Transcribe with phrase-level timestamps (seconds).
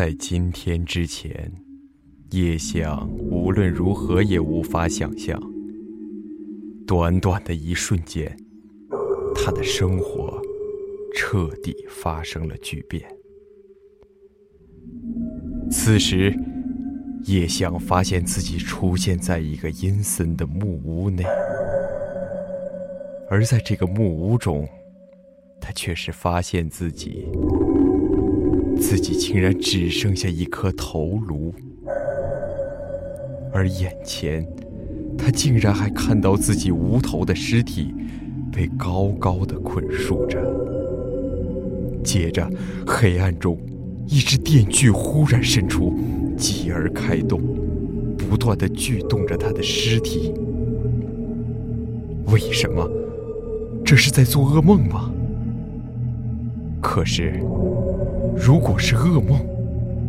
[0.00, 1.52] 在今天之前，
[2.30, 5.38] 叶想无论如何也无法想象，
[6.86, 8.34] 短短的一瞬间，
[9.34, 10.40] 他的生活
[11.14, 13.14] 彻底发生了巨变。
[15.70, 16.34] 此时，
[17.26, 21.24] 叶想发现自己出现在一个阴森的木屋内，
[23.28, 24.66] 而在这个木屋中，
[25.60, 27.28] 他却是发现自己。
[28.80, 31.52] 自己竟然只剩下一颗头颅，
[33.52, 34.44] 而眼前，
[35.16, 37.94] 他竟然还看到自己无头的尸体
[38.50, 40.42] 被高高的捆束着。
[42.02, 42.50] 接着，
[42.86, 43.56] 黑暗中，
[44.06, 45.94] 一只电锯忽然伸出，
[46.36, 47.40] 继而开动，
[48.16, 50.32] 不断的锯动着他的尸体。
[52.26, 52.90] 为什么？
[53.84, 55.12] 这是在做噩梦吗？
[56.80, 57.42] 可是。
[58.36, 59.38] 如果是噩梦，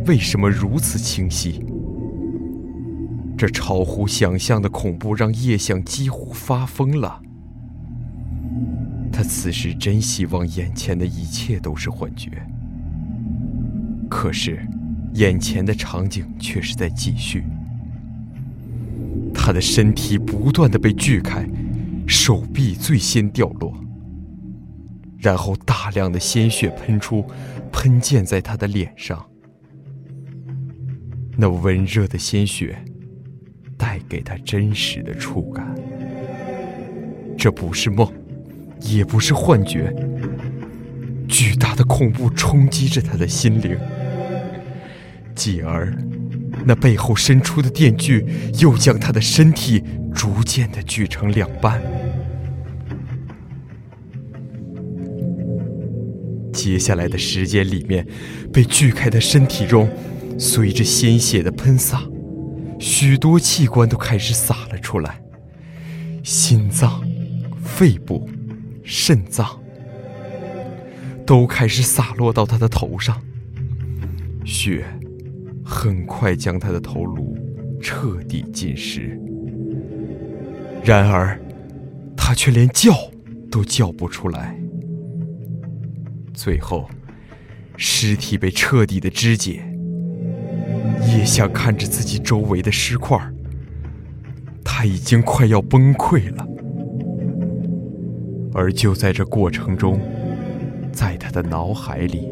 [0.06, 1.64] 为什么如此清晰？
[3.36, 7.20] 这超乎想象的恐怖让叶想几乎发疯了。
[9.12, 12.30] 他此时真希望眼前的一切都是幻觉，
[14.08, 14.66] 可是，
[15.14, 17.44] 眼前的场景却是在继续。
[19.34, 21.46] 他的身体不断的被锯开，
[22.06, 23.74] 手臂最先掉落。
[25.22, 27.24] 然后大量的鲜血喷出，
[27.70, 29.24] 喷溅在他的脸上。
[31.36, 32.76] 那温热的鲜血
[33.78, 35.72] 带给他真实的触感。
[37.38, 38.12] 这不是梦，
[38.80, 39.94] 也不是幻觉。
[41.28, 43.78] 巨大的恐怖冲击着他的心灵。
[45.34, 45.96] 继而，
[46.66, 48.26] 那背后伸出的电锯
[48.58, 51.80] 又将他的身体逐渐的锯成两半。
[56.62, 58.06] 接下来的时间里面，
[58.52, 59.90] 被锯开的身体中，
[60.38, 62.04] 随着鲜血的喷洒，
[62.78, 65.20] 许多器官都开始洒了出来。
[66.22, 67.02] 心脏、
[67.64, 68.30] 肺部、
[68.84, 69.60] 肾脏
[71.26, 73.20] 都开始洒落到他的头上，
[74.44, 74.84] 血
[75.64, 77.36] 很快将他的头颅
[77.80, 79.18] 彻底浸湿。
[80.84, 81.36] 然而，
[82.16, 82.94] 他却连叫
[83.50, 84.56] 都叫不出来。
[86.34, 86.88] 最后，
[87.76, 89.62] 尸体被彻底的肢解。
[91.08, 93.18] 叶想看着自己周围的尸块，
[94.64, 96.46] 他已经快要崩溃了。
[98.54, 100.00] 而就在这过程中，
[100.92, 102.30] 在他的脑海里，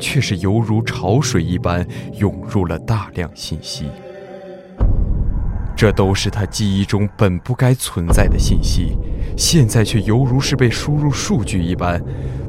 [0.00, 1.86] 却是犹如潮水一般
[2.18, 3.86] 涌入了大量信息。
[5.76, 8.96] 这都是他记忆中本不该存在的信息，
[9.36, 12.02] 现在却犹如是被输入数据一般。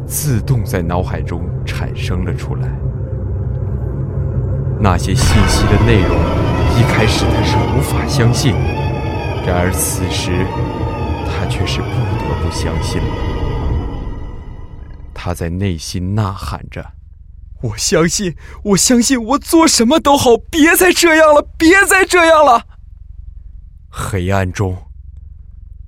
[0.08, 2.70] 自动在脑海中产生了出来。
[4.80, 6.16] 那些信息的内容，
[6.78, 8.54] 一开始他是无法相信，
[9.48, 10.46] 然而此时，
[11.26, 13.08] 他却是不得不相信了。
[15.12, 16.92] 他在内心呐喊着
[17.64, 22.66] ：“我相信，我相信，我做什么都好，别再这样了，别再这样了。”
[23.98, 24.78] 黑暗中，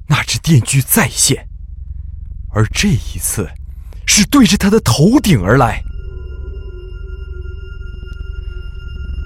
[0.08, 1.50] 那只电锯再现，
[2.54, 3.50] 而这一次。
[4.10, 5.84] 是对着他的头顶而来，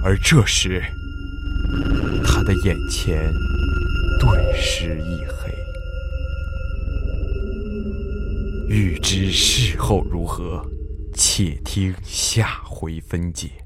[0.03, 0.84] 而这时，
[2.25, 3.31] 他的眼前
[4.19, 5.53] 顿时一黑。
[8.68, 10.66] 欲知事后如何，
[11.13, 13.61] 且听下回分解。